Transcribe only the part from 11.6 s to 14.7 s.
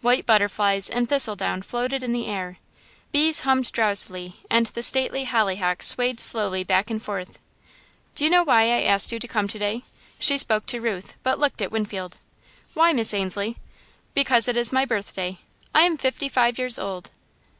at Winfield. "Why, Miss Ainslie?" "Because it